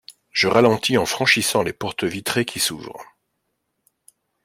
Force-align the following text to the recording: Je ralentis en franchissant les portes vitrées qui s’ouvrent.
Je 0.31 0.47
ralentis 0.47 0.97
en 0.97 1.05
franchissant 1.05 1.61
les 1.61 1.73
portes 1.73 2.03
vitrées 2.05 2.43
qui 2.43 2.57
s’ouvrent. 2.59 3.05